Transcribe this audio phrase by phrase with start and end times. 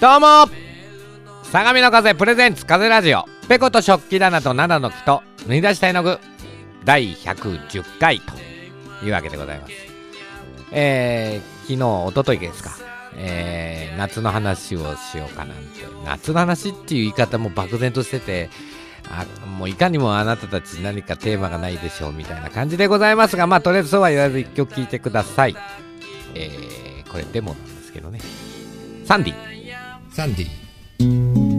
[0.00, 0.48] どうも。
[1.42, 3.26] 相模の風プレゼンツ風ラジオ。
[3.50, 6.18] ペコと食器棚と七の木と縫い出した絵の具。
[6.86, 9.72] 第110回というわけでございます。
[10.72, 12.70] えー、昨日おとといですか。
[13.14, 15.84] えー、夏の話をしようかなんて。
[16.06, 18.48] 夏の話っていう言い方も漠然としてて
[19.10, 25.54] あもういかにもあなたたち何かテーマがないでしょうみたいな感じでございますがまあとりあえずそうは言わず一曲聴いてください。
[26.34, 28.20] えー、これデモなんですけどね。
[29.04, 29.59] サンディ。
[30.12, 31.49] Sandy.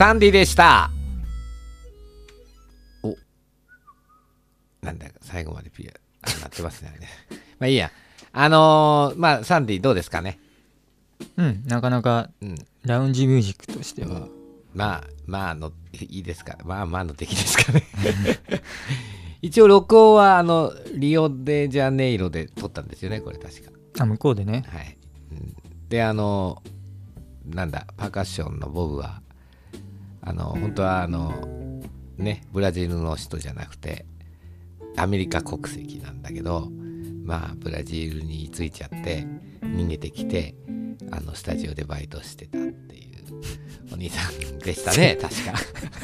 [0.00, 0.90] サンディでした。
[3.02, 3.14] お。
[4.80, 5.92] なんだか最後までピア
[6.22, 6.94] あなってますね。
[7.60, 7.90] まあいいや。
[8.32, 10.38] あのーまあサンディどうですかね？
[11.36, 12.54] うんなかなかうん。
[12.86, 14.26] ラウンジミュージックとしては。
[14.74, 16.56] まあまあのいいですか？
[16.64, 17.82] まあまあの出来ですかね。
[19.42, 23.70] 一応録音はあのリオデジャネイロで撮ったんですよねこれ確か。
[23.98, 24.64] あ向こうでね。
[24.66, 24.96] はい、
[25.32, 25.54] うん。
[25.90, 26.62] であの
[27.44, 29.20] なんだパーカッションのボブは
[30.22, 31.82] あの本当はあの
[32.16, 34.04] ねブラジルの人じゃなくて
[34.96, 36.68] アメリカ国籍なんだけど
[37.24, 39.26] まあブラジルに着いちゃって
[39.62, 40.54] 逃げてきて
[41.10, 45.54] あのスタジオでバイトしてたっていうお兄さんでしたね確か。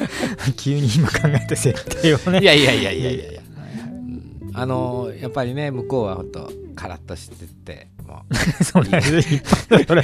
[0.57, 2.41] 急に今考えた設定をね。
[2.41, 4.51] いやいやいやいやいやいや、うん。
[4.53, 10.03] あのやっぱりね向こうは本当カラッとしてても うそれで一般のそれ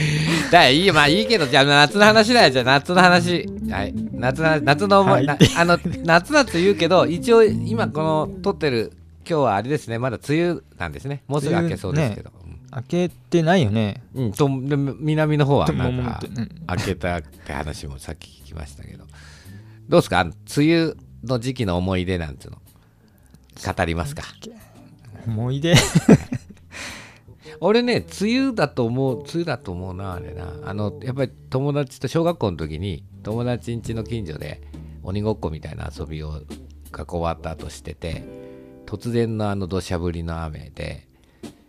[0.52, 2.50] だいいまあいいけどじゃあ夏の話だよ。
[2.52, 3.50] じゃあ夏の話。
[3.70, 3.94] はい。
[4.14, 8.92] 夏の夏の思い、はいなあの夏だと言うけど一応今この撮ってる
[9.28, 9.98] 今日はあれですね。
[10.00, 11.24] まだ梅雨なんですね。
[11.28, 12.32] もうすぐ明けそうですけど、
[12.72, 14.04] 開けてないよね。
[14.14, 16.16] うん、うんとで南の方はなんかもう
[16.70, 19.06] 明けたって話もさっき聞きましたけど。
[19.90, 20.22] どうですか？
[20.22, 22.58] 梅雨の時期の思い出なんていうの？
[23.74, 24.24] 語りますか？
[25.28, 25.74] 思い出？
[27.66, 30.54] 俺ね梅雨だと思う梅雨だと思うなあれな。
[30.66, 34.62] あのやっぱり友達と小学校の時に友達ん家の近所で
[35.02, 36.42] 鬼ごっこみたいな遊びを
[36.92, 38.24] が終わった後してて
[38.86, 41.08] 突然のあの土砂降りの雨で、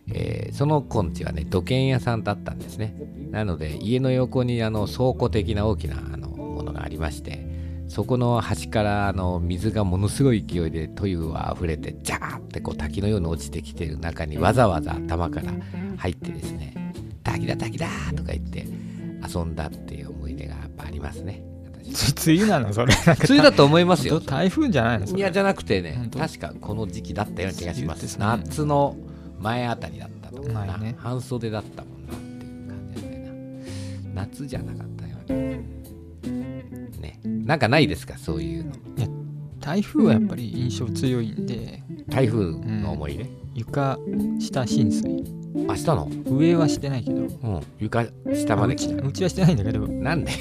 [0.09, 2.95] えーその子ん家はね土建屋さんだったんですね。
[3.31, 7.44] なので家の横にあの倉庫的な大きなあのものがありまして
[7.87, 15.53] そこの端からあの水がものすごい勢いでト湯は溢れてジャーってこう滝のように落ちてきてる中にわざわざ頭から
[15.97, 16.73] 入ってですね
[17.23, 18.65] 「滝だ滝だ!」とか言って
[19.33, 21.43] 遊んだっていう思い出がやっぱありますね。
[21.93, 22.93] 私梅雨なのそれ。
[23.05, 24.19] 梅雨だと思いますよ。
[24.19, 28.97] 台風じゃないのいやじゃなくてね確かこの時期だったような気がします、梅雨って夏の
[29.39, 30.95] 前あたりだったと思うな、前ね。
[30.97, 33.33] 半袖だったもんなっていう感じだよ
[34.15, 34.21] な。
[34.25, 35.74] 夏じゃなかったよね
[36.25, 38.71] ねなんかないですかそういうの。
[39.59, 41.81] 台風はやっぱり印象強いんで。
[42.07, 43.25] 台風の思い出、
[43.55, 43.97] 床
[44.39, 45.23] 下浸水
[45.55, 46.09] 明日の？
[46.29, 47.21] 上はしてないけど。
[47.21, 47.61] うん。
[47.79, 49.07] 床下まで来た。
[49.07, 49.87] うちはしてないんだけど。
[49.87, 50.31] なんで？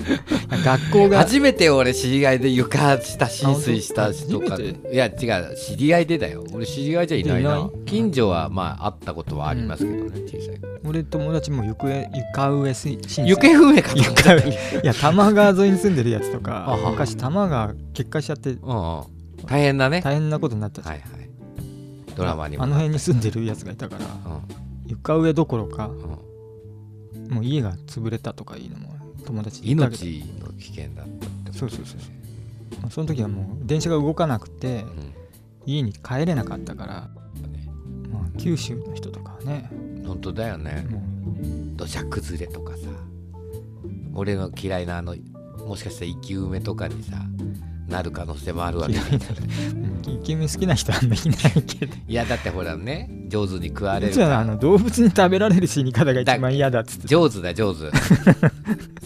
[0.64, 1.18] 学校が。
[1.18, 4.56] 初めて俺知り合いで床下浸水した人か。
[4.56, 5.10] いや違
[5.52, 5.54] う。
[5.56, 6.44] 知り合いでだよ。
[6.52, 7.68] 俺知り合いじゃいないな。
[7.84, 10.60] 近所はまあ会ったことはありますけどね、小さい。
[10.86, 13.26] 俺友達も床上床上浸水。
[13.26, 14.40] 行方不明か床上。
[14.50, 18.50] いや多摩川沿いに住んでるやつとか昔多摩川決壊しちゃって。
[18.50, 19.02] うんうん。
[19.46, 20.00] 大変だね。
[20.02, 21.23] 大変なことになったはいはい
[22.14, 22.64] ドラマにも。
[22.64, 24.42] あの辺に住んでるやつがいたからうん。
[24.86, 27.28] 床上どころかうん。
[27.34, 32.00] もう家が潰れたとかいうのも友達に言ったけど命の危険だったってことそうそうそう
[32.80, 32.90] そう。
[32.90, 35.14] その時はもう電車が動かなくてうん。
[35.66, 37.08] 家に帰れなかったから、
[37.48, 37.68] ね。
[38.12, 39.70] まあ、九州の人とかはね。
[40.06, 40.86] 本当だよね。
[40.90, 41.02] も
[41.76, 42.88] 土砂崩れとかさ
[44.14, 45.16] 俺の嫌いなあの
[45.58, 47.16] もしかしたら生き埋めとかにさ
[47.94, 48.94] なる可能性もあるわけ
[50.10, 51.94] イケメン好きな人はあんまりいないけど。
[52.08, 57.90] いやだってほらね上手に食われうるちはあの動物に食べられる死に方が一番嫌だっつって上手だ上手。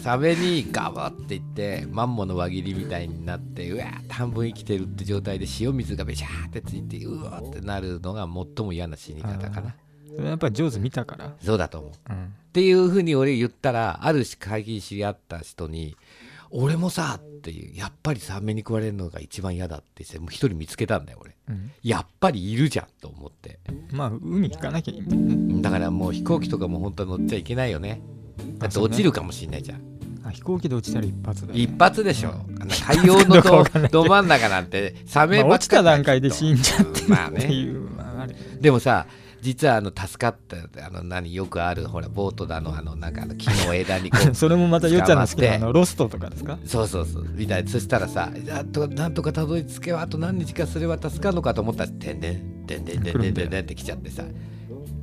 [0.01, 9.75] サメにガバっていってマンモの輪切りみたいになってうわー半分生きてるって状態で塩水がべしゃーってついてうわーってなるのが最も嫌な死に方かな。
[10.07, 11.91] それはやっぱり上手見たから、そうだと思う。
[12.09, 15.95] うん、っていうふうに俺言ったらある会議知り合った人に
[16.51, 21.35] 「俺もさ」っていうやっぱりサメに食われるのが一番嫌だって言ってもう一人見つけたんだよ俺。
[21.49, 21.71] うん。
[21.83, 23.59] やっぱりいるじゃんと思って。
[23.91, 25.01] まあ海行かなきゃいい。
[25.01, 25.61] ん。
[25.61, 28.01] だからもう飛行機とかも本当は乗っちゃいけないよね。
[28.57, 29.89] だって落ちるかもしんないじゃん。
[30.23, 39.07] あ飛行機で落ちたら一発だ、ね、一発でしょ、あの海洋のどこ ど真ん中なんてサメまあ、ばっか落ちた段階で死んじゃってうんまあってねいう、まあ、あれでもさ
[39.41, 45.49] 実はあの助かったあの何よくあるほらボートだのあのなんかあの木の枝に それもまたよっちゃんの好き捕まって。
[45.49, 46.57] なあのロストとかですか？
[46.65, 47.27] そうそうそう。
[47.35, 47.69] みたいな。
[47.69, 54.23] そしたらさあとなんとかたどり着けばあと何日かすれば助かるのかと思ったら「てんでんてんでんてんでんてんでん」って来ちゃってさ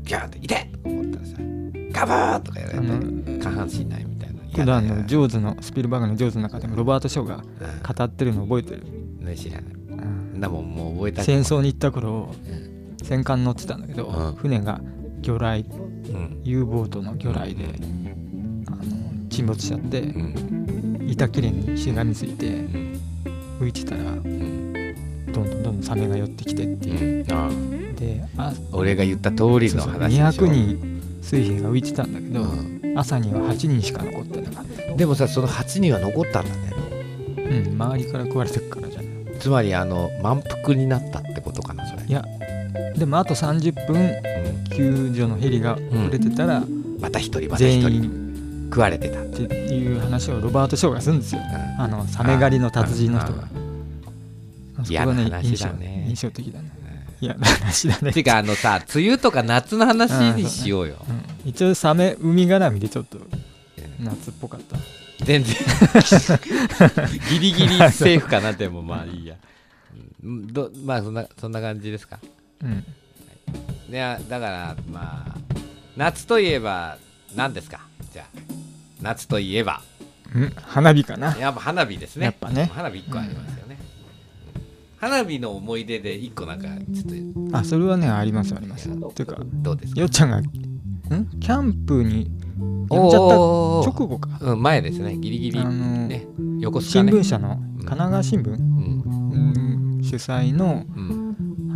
[0.04, 1.32] ギャーって「いて!」と思ったらさ
[1.92, 7.42] 「ガバー!」とか言わあれての下半身ないみたいな普段のジョーズのスピルバーグのジョーズの中でもロバート・ショーがうん。
[7.96, 8.82] 語ってるの覚えてる、
[9.20, 9.72] ね知らない。
[10.34, 10.40] うん。
[10.40, 12.55] なもんもう覚えた戦争に行った頃うん
[13.06, 14.34] 戦艦乗ってたんだけど、うん。
[14.34, 14.80] 船が
[15.22, 16.40] 魚雷うん。
[16.44, 17.64] U ボートの魚雷で、
[18.66, 21.06] あの沈没しちゃって、うん。
[21.08, 23.00] 板切れにしがみついてうん。
[23.60, 24.72] 浮いてたらうん。
[25.32, 27.32] どんどんどんどんサメが寄ってきてっていう、うん。
[27.32, 27.50] あ
[28.00, 30.46] であ俺が言った通りの話でしょ。
[30.46, 32.94] 200人水兵が浮いてたんだけど、うん。
[32.96, 34.94] 朝には8人しか残ってなかった。
[34.96, 36.72] でもさその8人は残ったんだね。
[37.38, 39.38] うん周りから食われてるからじゃない。
[39.38, 42.02] つまりあの満腹になったってことかなそれ。
[42.04, 42.24] いや
[42.96, 44.64] でもあと30分うん。
[44.76, 46.62] 救助のヘリが遅れてたら
[47.00, 47.90] また一人また全一人。
[48.04, 51.40] 員食われてた、うんっていう話をロバート・ショーがするんですよ。
[51.78, 53.44] あのサメ狩りの達人の人が。
[54.78, 56.70] あそこがね嫌な話印象だね印象的だね。
[57.20, 58.12] 嫌な話だね。
[58.12, 60.96] てかあのさ梅雨とか夏の話にしようよ、
[61.44, 61.48] うん。
[61.50, 63.18] 一応サメ海絡みでちょっと
[64.00, 64.76] 夏っぽかった。
[65.24, 65.54] 全然。
[67.30, 68.82] ギリギリセーフかなでも。
[68.82, 69.36] まあいいや、
[70.24, 70.46] うん。
[70.52, 72.18] どまあそんなそんな感じですか？
[72.62, 72.84] うん。
[73.88, 75.36] いやだからまあ
[75.96, 76.98] 夏といえば
[77.34, 77.80] 何ですか？
[78.12, 78.26] じゃあ
[79.00, 79.82] 夏といえば。
[80.34, 80.52] うん。
[80.56, 81.36] 花火かな。
[81.36, 82.26] やっぱ花火ですね。
[82.26, 82.70] やっぱね。
[82.74, 83.78] 花火1個ありますよね、
[84.98, 87.56] 花火の思い出で1個なんかちょっと。
[87.56, 88.88] あそれはねありますあります。
[89.14, 90.00] ていうかどうですか？
[90.00, 90.44] よっちゃんがん？
[91.38, 92.30] キャンプに
[92.90, 94.38] やめちゃった直後か。
[94.40, 95.16] うん、前ですね。
[95.16, 95.70] ギリギリあの
[96.08, 96.26] ね
[96.60, 98.50] 横須賀新ね聞社の神奈川新聞？
[98.50, 98.58] うん。
[99.96, 100.02] うん。
[100.02, 101.25] 主催のうん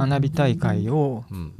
[0.00, 1.52] 花火大会を、うん。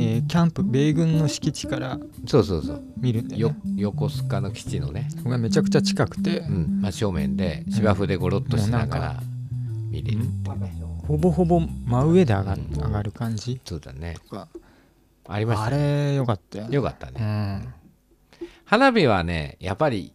[0.00, 2.82] えーキャンプ米軍の敷地からそうそうそう。
[3.00, 6.80] 見るんだよ横須賀の基地のね、ここがめちゃくちゃ近くてうん。
[6.82, 9.22] 真正面で芝生でゴロッとしながら
[9.90, 10.74] 見れるってね
[11.06, 14.16] ほぼほぼ真上で上が上がる感じそうだね。
[14.28, 14.48] とか。
[15.28, 16.68] ありましたあれよかったよ。
[16.68, 17.74] ねよかったうねん。
[18.64, 20.12] 花火はねやっぱり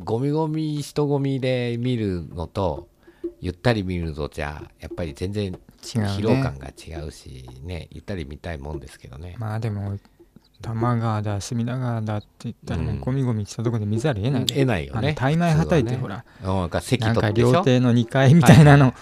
[0.00, 2.88] ゴミゴミ人混みで見るのと
[3.40, 5.58] ゆったり見るのじゃやっぱり全然
[5.94, 9.36] 違う疲労ね感が違うしねゆったり見たいもんですけどね。
[9.38, 9.98] まあでも
[10.62, 13.00] 多摩川だ隅田川だって言ったらもううん。
[13.00, 14.40] ゴミゴミしたとこで見ざるを得ない。
[14.42, 16.62] ね得ないよね大枚はたいてほらはね。
[16.62, 18.86] うんか席なんか料亭の2階みたいなの。
[18.86, 18.94] はい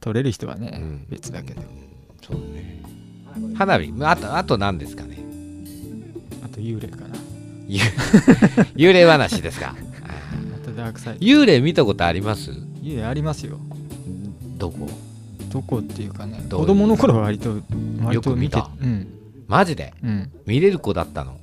[0.00, 1.06] 取れる人はねうん。
[1.10, 1.62] 別だけど。
[2.26, 2.82] そうね。
[3.56, 5.18] 花火あとあと何ですかね？
[6.44, 7.16] あと幽霊かな。
[7.68, 7.80] ゆ
[8.90, 9.76] 幽霊話ですか？
[11.20, 12.50] 幽霊見たことあります？
[12.82, 13.58] 幽霊ありますよ。
[14.56, 14.88] どこ？
[15.50, 16.66] どこっていうかねどういう？
[16.66, 17.56] 子供の頃は割と
[18.02, 19.08] 割と見てよく見うん。
[19.48, 19.92] マジで？
[20.02, 20.30] うん。
[20.46, 21.38] 見れる子だったの？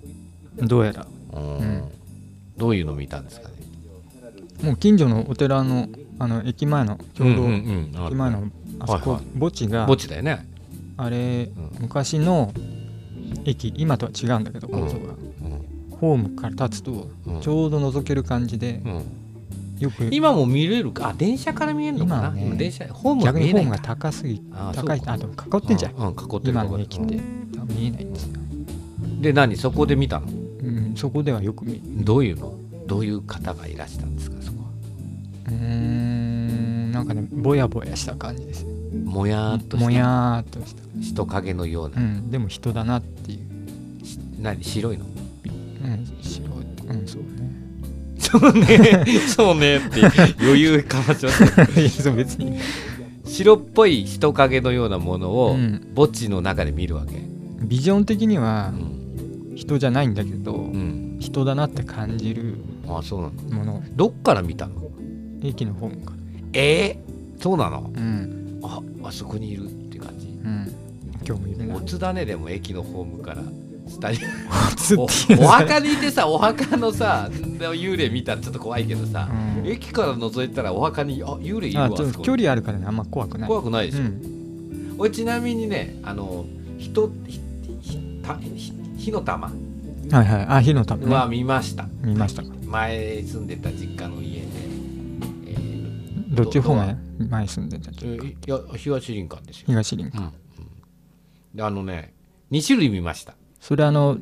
[0.60, 1.06] どうやら。
[1.34, 1.58] うん。
[1.58, 1.92] うん。
[2.58, 3.56] どういうの見たんですかね？
[4.64, 5.88] もう近所のお寺の
[6.20, 8.06] あの駅前のちょうどんんうん。
[8.08, 8.44] 駅前の
[8.80, 9.40] あそこはいはい。
[9.40, 10.48] 墓地が墓地だよね。
[10.98, 11.72] あれうん。
[11.82, 12.54] 昔の
[13.46, 15.14] 駅今とは違うんだけど構造が。
[15.14, 15.98] うん。
[16.00, 17.42] ホームから立つとうん。
[17.42, 19.04] ちょうど覗ける感じでうん
[20.12, 21.10] 今も見れるか。
[21.10, 22.32] あ電車から見えるのかな。
[22.32, 25.94] ね今電車ホームは逆にホームが高すぎあー高いあでも囲ってんじゃん。
[25.94, 27.20] うんうん囲ってる今囲ってるの駅って
[27.74, 28.34] 見えないんですよ。
[28.34, 29.56] うんで何？
[29.56, 30.28] そこで見たの？
[30.28, 32.54] うんそこではよく見るどういうの？
[32.86, 34.70] どういう方がいらしたんですかそこは？
[35.48, 38.66] うーんなんかねぼやぼやした感じです。
[39.06, 40.00] もやーっともした。
[40.00, 40.84] やーっとした。
[41.02, 43.40] 人影のよううなんでも人だなっていう。
[44.40, 44.64] 何？
[44.64, 45.06] 白いの？
[45.84, 46.50] うん白い。
[46.90, 47.67] うんそうね
[48.30, 49.06] そうね。
[49.28, 50.02] そうねって
[50.42, 52.58] 余裕かましました いやそう別に。
[53.26, 55.88] 白っぽい人影のようなものをうん。
[55.96, 57.22] 墓地の中で見るわけ。
[57.62, 58.74] ビジョン的には
[59.50, 62.56] うん、人じゃないんだけど、うん、人だなって感じる
[62.88, 63.58] あそうなの。
[63.58, 63.84] もの。
[63.96, 64.74] どっから見たの？
[65.44, 66.18] 駅のホームから。
[66.54, 67.92] えー、そうなの？
[67.96, 68.60] うん。
[68.64, 70.28] ああそこにいるって感じ。
[70.28, 70.72] うん。
[71.28, 71.76] 今日もいるな。
[71.76, 73.44] おつだねでも駅のホームから
[73.90, 74.18] 下に
[74.76, 79.30] つおっていうお墓にいてさお墓のさ幽霊見たらちょっと怖いけどさ、
[79.60, 79.68] うん。
[79.68, 83.48] 駅から覗いたらお墓にあ幽霊いるわあちょっあそこと距離あるからねあんま怖くない。
[83.48, 84.96] 怖くないでしょ、うん。
[84.98, 86.46] 俺ちなみにねあの
[86.78, 87.40] 人ひ
[87.82, 89.48] ひたひ火の玉。
[89.48, 89.54] は
[90.24, 90.46] いはい。
[90.48, 91.14] あ火の玉ね。
[91.14, 92.44] は見ました、見ました。
[92.44, 94.48] か前住んでた実家の家で、
[95.48, 100.32] えーどっち方ど面前に住んでたえーいや東林間ですよ、東林か
[101.56, 102.14] うんあのね
[102.52, 104.18] 2種類見ましたそれあの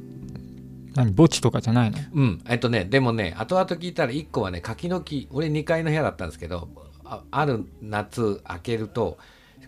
[0.96, 1.98] 何墓地とかじゃないの？
[2.14, 2.42] うん。
[2.48, 6.70] えっとねでもね後々聞いたら1個はね柿の木俺2階の部屋だったんですけど
[7.04, 9.18] あある夏開けると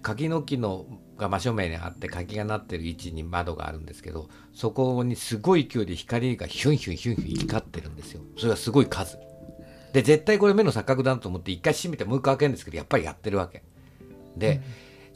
[0.02, 0.86] 柿の木の
[1.18, 8.22] が真正面にあって柿がなってる位置に窓があるんですけどそこにすごい勢いで光がヒュンヒュンヒュンヒュン光ってるんですよ。
[8.38, 9.18] それがすごい数。
[9.94, 13.64] で絶対これ目の錯覚だと思って1回閉めてもう一回開けるんですけどやっぱりやってるわけ。
[14.36, 14.62] で、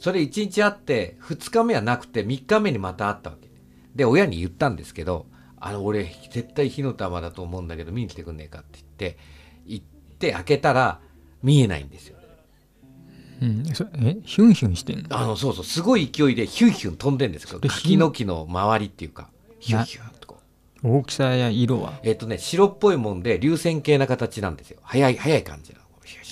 [0.00, 3.48] それ1日あって2日目はなくて3日目にまたあったわけ
[3.94, 5.26] で親に言ったんですけど
[5.58, 9.18] あの俺絶対火の玉だと思うんだけど見に来てくんねえかって言って
[9.66, 9.84] 行っ
[10.18, 11.00] て開けたら
[11.42, 12.16] 見えないんですよ。
[13.42, 13.64] うん。
[13.74, 15.18] そえヒュンヒュンしてんの？
[15.18, 15.64] あのそうそう。
[15.64, 20.22] すごい勢いでヒュンヒュン飛んでんですけど柿の木の周りっていうかヒュンヒュンと
[20.84, 22.00] 大きさや色は？
[22.02, 24.80] えっ、とね白っぽいもんで流線形な形なんですよ。
[24.82, 25.81] 早い早い感じなの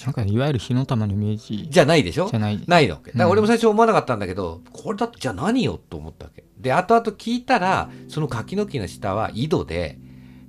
[0.04, 1.68] なんかいわゆる火の玉のイメージ。
[1.70, 2.28] じゃないでしょ？
[2.28, 2.62] じゃない。
[2.66, 3.30] ないのだからうん。
[3.32, 6.44] 俺も最初思わなかったんだけど、これだってじゃあ何よと思ったわけ。
[6.58, 9.98] で後々聞いたらその柿の木の下は井戸で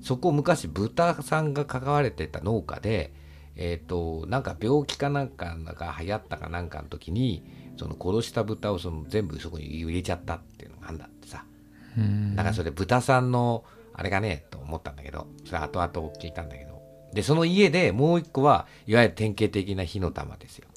[0.02, 3.14] そこ昔豚さんが関われてた農家で、
[3.56, 7.44] えっ、となんか病気かなんかが流行ったかなんかの時に
[7.78, 11.46] その殺した豚をその全部そこに入れちゃったっていうのがあんだってさ。
[11.98, 12.36] うん。
[12.36, 16.71] だからそれ豚さんのあれがねと思ったんだけどそれ後々聞いたんだけど
[17.14, 20.68] でその家でもう一個はいわゆる典型的な火の玉ですよ。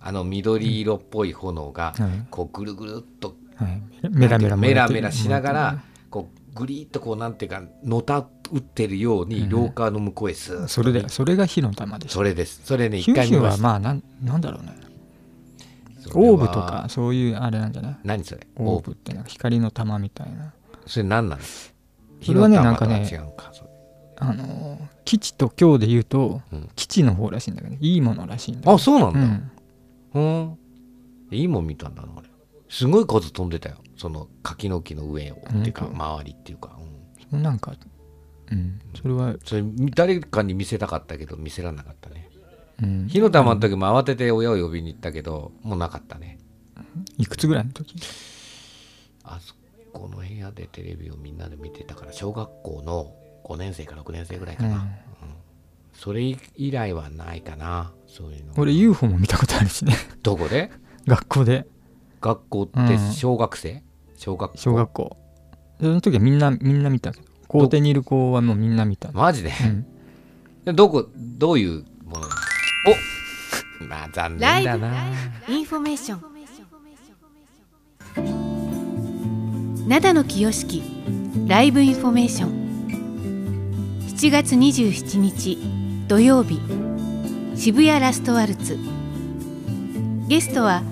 [0.00, 2.26] あの緑色っぽい炎がはい。
[2.30, 12.62] こうぐるぐるっとはい、メラメラメラメラしながらこうグリッとこうなんていうかのた打ってるように廊下の向こうへスーッとそれでそれが火の玉でしょそれです。
[12.64, 13.68] それね一回見ました。
[13.68, 14.74] はまあなんなんだろうね。
[16.12, 17.96] オーブとかそういうあれなんじゃない？
[18.02, 18.46] 何それ？
[18.56, 20.52] オーブってなんか光の玉みたいな。
[20.86, 21.42] それ何なの？
[22.22, 23.08] それはねなんかね
[24.30, 29.50] あのー基地と今日で言うと、うん基地の方らしいんだけどいいものらしいんだあそうなんだ、うん
[30.14, 30.58] うん。
[31.30, 32.28] いいもん見たんだな、俺。
[32.68, 33.76] すごい数飛んでたよ。
[33.96, 35.34] その柿の木の上を。
[35.34, 36.78] っていうか、本周りっていうか。
[37.32, 37.74] うんなんか
[38.52, 39.64] うんそれは、それ、
[39.94, 42.30] 誰かに見せたかったけど、見せられなかったね。
[42.82, 46.38] うん、火の玉の時も慌てて親を呼びに行ったけど、もうなかったね。
[47.18, 47.96] いくつぐらいの時？
[49.24, 49.54] あそ
[49.92, 54.68] この部屋でテレビをみんなで見てたから、小学校の5年生か6年生ぐらいかな。
[54.68, 54.74] うん。
[54.74, 54.80] うん。
[55.92, 57.92] それ以来はないかな。
[58.06, 58.54] そういうの。
[58.56, 59.94] 俺 UFO も見たことあるしね。
[60.22, 60.70] どこで？
[61.06, 61.66] 学校で。
[62.20, 63.82] 学校って小学生、
[64.16, 64.58] 小学校。
[64.58, 65.16] 小学校。
[65.78, 67.26] その時はみんなみんな見たけど。
[67.46, 69.12] 校庭にいる子はもうみんな見た。
[69.12, 69.52] マジで？
[69.64, 69.86] うん。
[70.64, 71.08] でどこ？
[71.14, 72.26] どういうもの
[73.80, 73.84] お！
[73.84, 74.68] まあ残念ライブ。
[74.68, 75.12] だな
[75.48, 76.34] インフォメーション。
[79.88, 80.82] 灘の清式
[81.46, 82.63] ライブインフォメーション
[84.24, 85.58] 7月27日
[86.08, 86.58] 土曜日。
[87.56, 88.78] 渋谷ラストワルツ。
[90.28, 90.82] ゲストは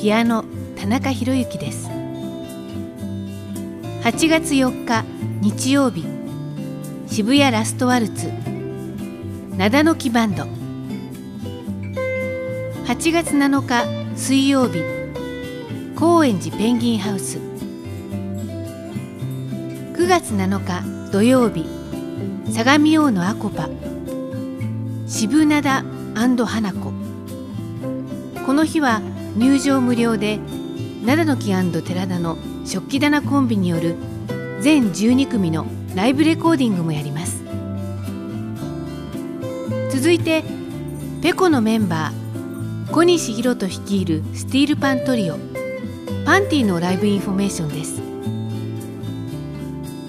[0.00, 0.44] ピアノ
[0.76, 1.88] 田中宏之です。
[4.02, 5.04] 8月4日
[5.40, 6.04] 日曜日。
[7.06, 8.28] 渋谷ラストワルツ。
[9.56, 10.42] なだのきバンド。
[12.86, 14.82] 8月7日水曜日。
[15.94, 17.38] 高円寺ペンギンハウス。
[19.94, 20.58] 9月7
[21.06, 21.79] 日土曜日。
[22.52, 23.68] 相模大野アコパ。
[25.06, 25.84] 渋灘
[26.14, 26.92] 花子
[28.44, 29.00] この日は
[29.36, 30.40] 入場無料で
[31.04, 32.36] 灘の木寺田の
[32.66, 33.94] 食器棚コンビによる
[34.60, 37.44] 全12組のライブレコーディングもやります。
[39.90, 40.42] 続いて
[41.22, 45.38] ペコのメンバー小西弘人率いるスティールパントリオ。
[46.24, 48.02] パントリオのライブインフォメーションです。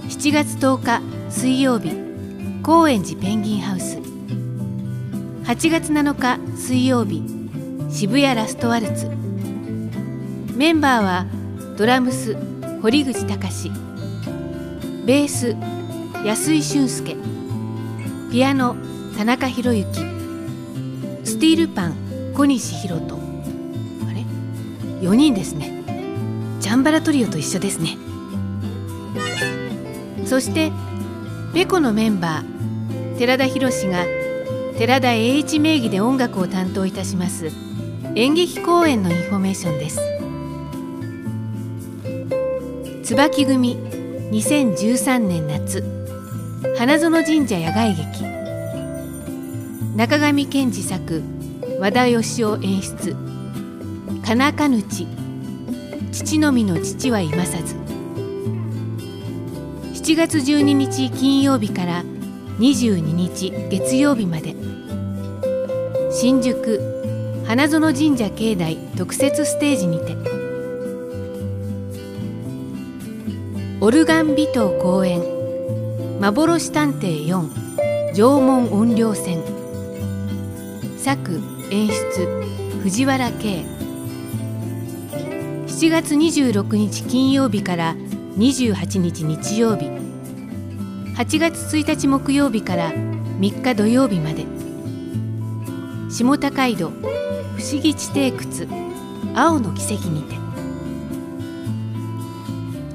[0.10, 2.01] 7月10日水曜日
[2.63, 3.97] 高円寺ペンギンハウス。
[5.45, 7.24] 8月7日水曜日
[7.89, 9.08] 渋谷ラストワルツ。
[10.56, 11.26] メンバーは
[11.76, 12.38] ドラムス
[12.84, 13.71] 堀口隆。
[15.08, 15.56] ベース
[16.24, 17.15] 安井俊介。
[18.32, 18.76] ピアノ
[19.17, 20.00] 田中宏之。
[21.24, 21.95] スティールパン
[22.36, 23.15] 小西弘人。
[24.08, 24.24] あれ
[25.02, 25.82] ？4人ですね。
[26.60, 27.97] ジャンバラトリオと一緒ですね。
[30.28, 30.71] そして
[31.56, 32.51] ペコのメンバー
[33.21, 34.05] 寺田博が
[34.79, 37.51] 寺田栄一名義で音楽を担当いたします
[38.15, 39.99] 演劇公演のインフォメーションです。
[43.03, 43.77] 椿組
[44.31, 45.84] 2013年夏。
[46.79, 48.23] 花園神社野外劇。
[49.95, 51.21] 中上健二作
[51.79, 53.15] 和田義雄演出
[54.25, 55.05] 「かなかぬち
[56.12, 57.75] 父のみの父は今さず」
[59.93, 62.03] 7月12日金曜日から
[62.62, 64.56] 22日月曜日まで。
[66.12, 66.80] 新宿
[67.47, 70.15] 花園神社境内特設ステージにて。
[73.82, 75.24] オルガン微糖公演
[76.19, 79.41] 幻探偵4縄文音量戦
[81.00, 82.28] 作演出
[82.84, 83.65] 藤原慶
[85.65, 87.95] 7月26日金曜日から
[88.38, 90.01] 28日日曜日。
[91.21, 94.47] 8月1日木曜日から3日土曜日まで。
[96.10, 96.93] 下高井戸不
[97.62, 98.67] 思議地底窟
[99.36, 100.36] 青の奇跡にて。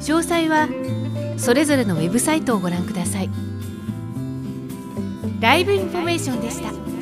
[0.01, 0.69] 詳細は
[1.37, 3.31] それぞれのウェブサイトをご覧ください。
[5.39, 6.96] ライブインフォメーションでした。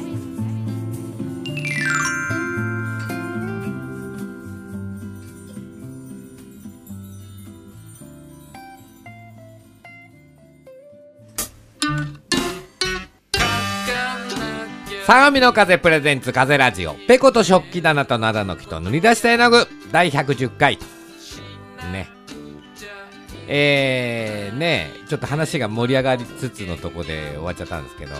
[15.06, 16.94] 相模の風プレゼンツ風ラジオ。
[17.06, 19.66] ペコと食器棚と灘の木と塗り出した絵の具。
[19.92, 20.78] 第110回。
[20.78, 20.84] と
[21.92, 22.08] ね。
[23.46, 28.14] えー、ねちょっと話が盛り上がりつつのとこで終わっちゃったんですけど。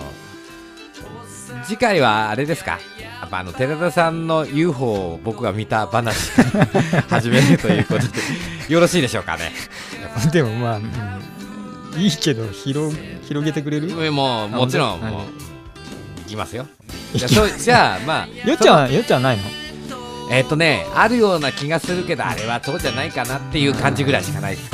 [1.65, 2.73] 次回はあれですか？
[3.01, 6.33] やっぱあの寺田さんの UFO を僕が見た話。
[7.09, 8.01] 始めるということ
[8.69, 8.73] で。
[8.75, 9.53] よろしいでしょうかね。
[10.33, 12.01] でもまあ、うん。
[12.01, 12.95] いいけど広
[13.27, 13.89] 広げてくれる？
[14.13, 15.23] もうもちろんはいもう。
[15.23, 15.54] い
[16.25, 16.67] きますよ。
[17.15, 19.43] じゃあそうじゃあまあよっちゃんよっちゃんないの？
[20.31, 24.71] えっ、とねあるような気がするけどあれはそうじゃないかなっていう感じぐらいしかないです。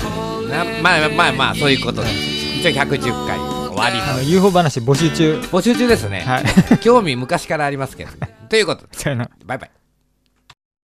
[0.49, 2.15] なまあまあまあそういうことです。
[2.61, 3.39] 一応110回
[3.71, 5.41] 終わりあのの UFO 話募集中。
[5.51, 6.79] 募集中ですね、はい。
[6.79, 8.11] 興味昔からありますけど。
[8.49, 9.17] ということで。
[9.47, 9.71] バイバイ